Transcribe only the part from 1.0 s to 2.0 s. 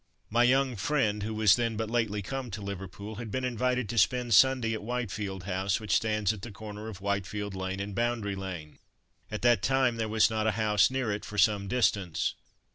who was then but